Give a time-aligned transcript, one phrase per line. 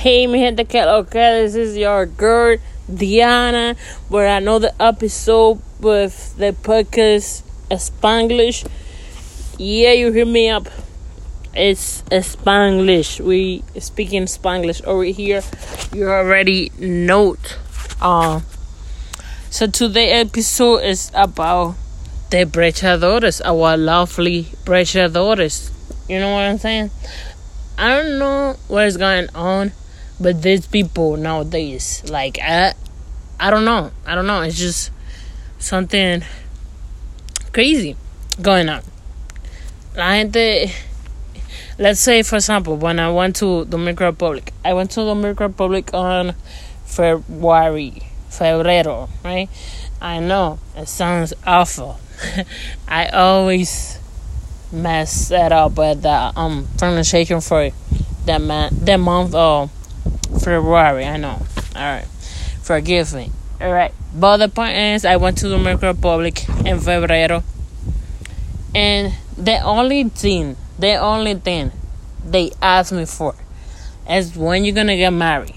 [0.00, 2.56] Hey, mi gente, que lo que this is your girl
[2.88, 3.76] Diana,
[4.08, 8.66] where another episode with the podcast Spanglish.
[9.58, 10.68] Yeah, you hear me up.
[11.54, 13.20] It's Spanglish.
[13.20, 15.42] We speaking Spanglish over here.
[15.92, 17.58] You already note.
[18.00, 18.40] Uh,
[19.50, 21.74] so today episode is about
[22.30, 25.70] the brechadores, our lovely brechadores.
[26.08, 26.90] You know what I'm saying?
[27.76, 29.72] I don't know what is going on,
[30.20, 32.74] but these people nowadays, like I,
[33.38, 33.90] I don't know.
[34.06, 34.42] I don't know.
[34.42, 34.90] It's just
[35.58, 36.22] something
[37.52, 37.96] crazy
[38.40, 38.82] going on.
[39.96, 40.70] La gente,
[41.78, 45.46] let's say for example, when I went to the Dominican Republic, I went to Dominican
[45.46, 46.34] Republic on
[46.84, 49.48] February, febrero, right?
[50.02, 51.98] I know it sounds awful.
[52.88, 53.98] I always
[54.72, 57.70] mess that up with the um pronunciation for
[58.26, 59.70] that man that month of
[60.38, 61.04] February.
[61.04, 61.42] I know.
[61.74, 62.06] All right,
[62.62, 63.30] forgive me.
[63.60, 67.42] All right, but the point is, I went to the Dominican Republic in febrero,
[68.74, 71.72] and the only thing, the only thing
[72.24, 73.34] they asked me for
[74.08, 75.54] is when you're gonna get married,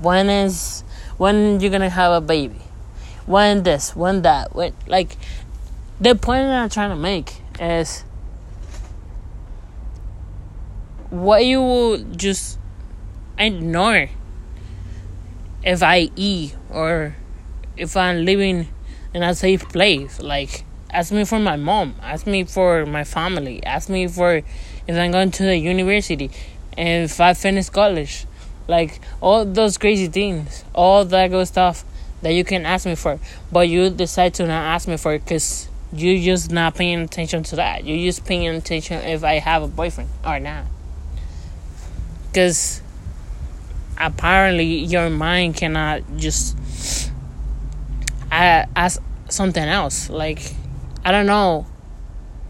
[0.00, 0.82] when is
[1.18, 2.60] when you're gonna have a baby,
[3.26, 5.16] when this, when that, when like
[6.00, 8.02] the point that I'm trying to make is
[11.10, 12.58] what you will just
[13.38, 14.08] ignore
[15.64, 17.16] if I eat or
[17.76, 18.68] if I'm living
[19.12, 20.20] in a safe place.
[20.20, 24.36] Like, ask me for my mom, ask me for my family, ask me for
[24.86, 26.30] if I'm going to the university,
[26.76, 28.26] if I finish college.
[28.68, 31.84] Like, all those crazy things, all that good stuff
[32.22, 33.20] that you can ask me for,
[33.52, 37.42] but you decide to not ask me for it because you're just not paying attention
[37.44, 37.84] to that.
[37.84, 40.64] You're just paying attention if I have a boyfriend or not.
[42.28, 42.82] Because
[43.98, 47.10] apparently your mind cannot just
[48.30, 50.10] ask something else.
[50.10, 50.54] Like,
[51.04, 51.66] I don't know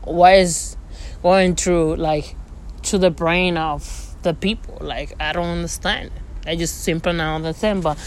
[0.04, 0.76] what is
[1.22, 2.36] going through, like,
[2.82, 4.78] to the brain of the people.
[4.80, 6.10] Like, I don't understand.
[6.46, 7.82] I just simply don't understand.
[7.82, 7.98] But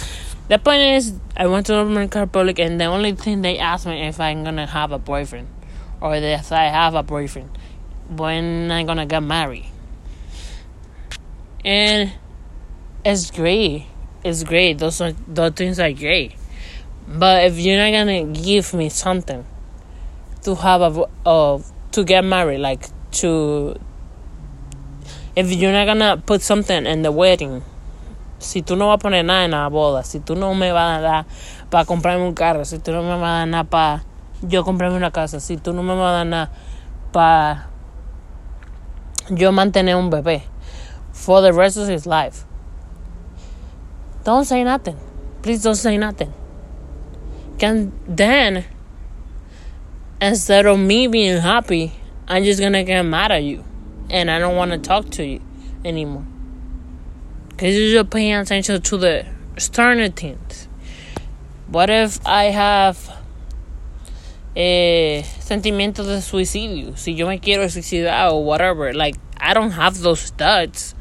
[0.48, 4.08] the point is, I went to Dominican Republic, and the only thing they asked me
[4.08, 5.48] if I'm gonna have a boyfriend,
[6.02, 7.58] or if I have a boyfriend,
[8.10, 9.68] when I'm gonna get married.
[11.64, 12.14] And
[13.10, 13.86] it's great.
[14.24, 14.78] It's great.
[14.78, 16.34] Those are those things are great.
[17.08, 19.46] But if you're not gonna give me something
[20.44, 21.60] to have a uh,
[21.92, 22.88] to get married, like
[23.20, 23.76] to
[25.36, 27.64] if you're not gonna put something in the wedding,
[28.38, 31.00] si tú no vas a poner nada en la boda, si tú no me vas
[31.00, 31.26] a dar
[31.72, 34.04] para comprarme un carro, si tú no me vas a dar nada para
[34.42, 36.52] yo comprarme una casa, si tú no me vas a dar nada
[37.12, 37.70] para
[39.30, 40.44] yo mantener un bebé
[41.12, 42.46] for the rest of his life.
[44.30, 44.96] Don't say nothing.
[45.42, 46.32] Please don't say nothing.
[47.58, 48.64] Can then
[50.22, 51.94] instead of me being happy,
[52.28, 53.64] I'm just gonna get mad at you.
[54.08, 55.42] And I don't wanna talk to you
[55.84, 56.28] anymore.
[57.58, 59.26] Cause you're paying attention to the
[59.58, 60.68] sterner things.
[61.66, 63.00] What if I have
[64.56, 66.96] eh, sentimientos de suicidio?
[66.96, 68.94] Si yo me quiero suicidar or whatever.
[68.94, 70.94] Like, I don't have those thoughts.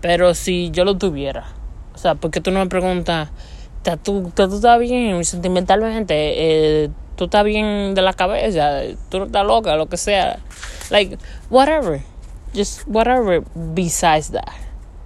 [0.00, 1.44] Pero si yo lo tuviera.
[2.02, 3.28] O sea, porque tú no me preguntas,
[4.02, 6.14] ¿tú, tú estás bien sentimentalmente?
[6.16, 8.80] Eh, ¿Tú estás bien de la cabeza?
[9.08, 9.76] ¿Tú no estás loca?
[9.76, 10.40] Lo que sea.
[10.90, 11.16] Like,
[11.48, 12.02] whatever.
[12.52, 14.52] Just whatever besides that.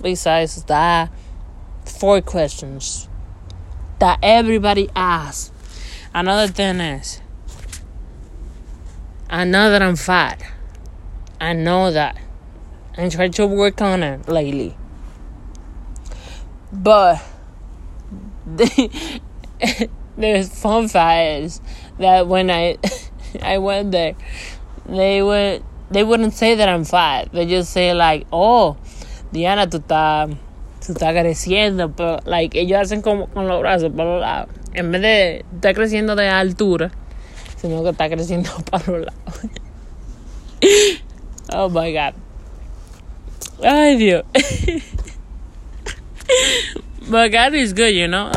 [0.01, 1.11] Besides that,
[1.85, 3.11] four questions
[3.99, 5.53] that everybody asks.
[6.15, 7.21] Another thing is,
[9.29, 10.43] I know that I'm fat.
[11.43, 12.17] I know that.
[12.97, 14.79] I'm trying to work on it lately.
[16.83, 17.23] But
[18.45, 18.91] the,
[20.19, 21.61] the fun fact
[21.99, 22.77] that when I
[23.43, 24.15] I went there,
[24.87, 27.33] they would they wouldn't say that I'm fat.
[27.33, 28.77] They just say like, "Oh,
[29.33, 30.37] Diana, tú estás
[30.81, 34.49] tú creciendo." Pero like ellos hacen como con los brazos para los lados.
[34.75, 36.91] En vez de estar creciendo de altura,
[37.57, 39.41] sino que está creciendo para los lados.
[41.55, 42.15] oh my god.
[43.65, 44.25] Ay, Dios.
[47.09, 48.33] But God is good, you know.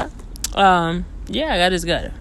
[0.53, 2.11] Um, yeah, God is good.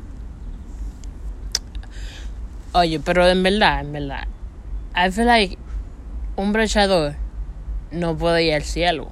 [2.74, 4.26] Oye, pero en verdad, en verdad,
[4.94, 5.58] I feel like
[6.36, 7.16] un brechador
[7.90, 9.10] no puede ir al cielo.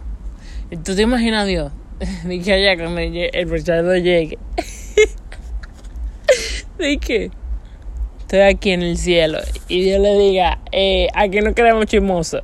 [0.85, 1.73] ¿Tú te imaginas Dios?
[2.25, 4.39] De que allá cuando el brechador llegue.
[6.79, 7.31] De que
[8.21, 9.39] estoy aquí en el cielo
[9.69, 12.43] y Dios le diga, eh, aquí no queremos chismosos.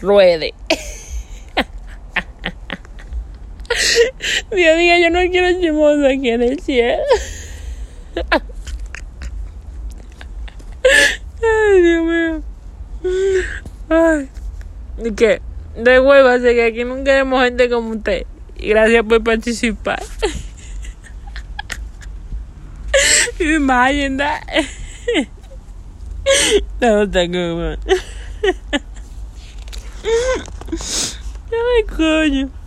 [0.00, 0.54] Ruede.
[4.54, 7.02] Dios diga, yo no quiero chismoso aquí en el cielo.
[11.42, 12.42] Ay, Dios mío.
[13.88, 14.28] Ay.
[15.04, 15.40] ¿Y qué?
[15.76, 18.26] De huevo, así que aquí nunca queremos gente como usted.
[18.56, 20.02] Y gracias por participar.
[23.38, 24.42] Imagine that.
[26.78, 27.78] That was a good.
[31.52, 32.61] Ay, coño.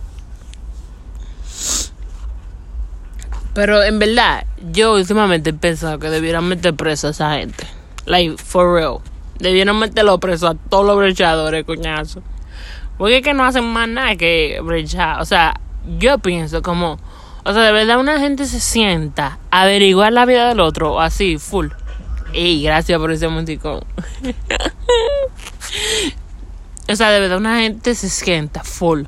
[3.56, 7.66] Pero en verdad, yo últimamente he pensado que debieran meter preso a esa gente.
[8.04, 8.98] Like, for real.
[9.38, 12.22] Debieran meterlo preso a todos los brechadores, coñazo.
[12.98, 15.22] Porque es que no hacen más nada que brechar.
[15.22, 15.58] O sea,
[15.98, 16.98] yo pienso como.
[17.46, 21.68] O sea, de verdad una gente se sienta averiguar la vida del otro, así, full.
[22.34, 23.80] Ey, gracias por ese músico.
[26.90, 29.04] o sea, de verdad una gente se sienta full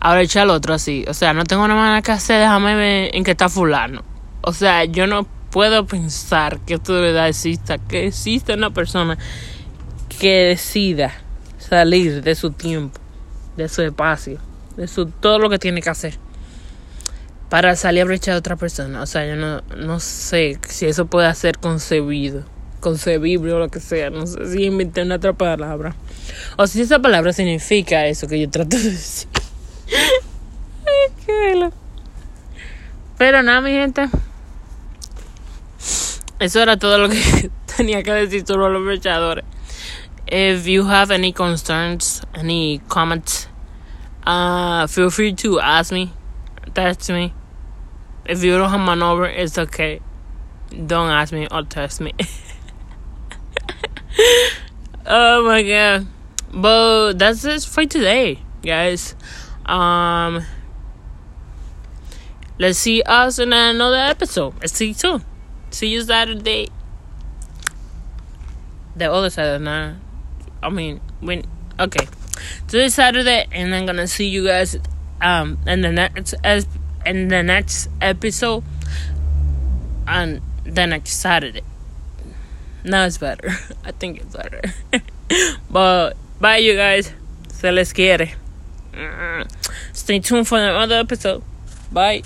[0.00, 1.04] ahora echa al otro así.
[1.08, 4.02] O sea, no tengo nada más que hacer, déjame ver en qué está fulano.
[4.40, 9.18] O sea, yo no puedo pensar que esto de verdad exista, que exista una persona
[10.20, 11.12] que decida
[11.58, 12.98] salir de su tiempo,
[13.56, 14.38] de su espacio,
[14.76, 16.14] de su todo lo que tiene que hacer
[17.50, 19.02] para salir a brechar a otra persona.
[19.02, 22.44] O sea, yo no, no sé si eso puede ser concebido,
[22.78, 24.08] concebible o lo que sea.
[24.08, 25.96] No sé si inventé una otra palabra.
[26.56, 29.28] O si esa palabra significa eso que yo trato de decir.
[33.20, 34.08] Pero nada, mi gente.
[36.38, 39.44] Eso era todo lo que tenía que decir sobre los brechadores.
[40.26, 43.46] If you have any concerns, any comments,
[44.26, 46.10] uh, feel free to ask me,
[46.72, 47.34] text me.
[48.24, 50.00] If you don't have my number, it's okay.
[50.70, 52.14] Don't ask me or text me.
[55.06, 56.06] oh my god.
[56.54, 59.14] But that's it for today, guys.
[59.66, 60.42] Um,
[62.60, 64.54] let's see us in another episode.
[64.60, 65.24] Let's see you soon.
[65.70, 66.68] See you Saturday.
[68.94, 69.96] The other Saturday.
[70.62, 71.44] I mean, when
[71.80, 72.06] okay,
[72.68, 74.76] today Saturday, and I'm gonna see you guys
[75.22, 76.66] um in the next as
[77.04, 78.62] in the next episode
[80.06, 81.62] on the next Saturday.
[82.84, 83.50] Now it's better.
[83.84, 84.60] I think it's better.
[85.70, 87.12] but bye, you guys.
[87.48, 88.34] Se les quiere.
[89.92, 91.42] Stay tuned for another episode.
[91.92, 92.22] Bye.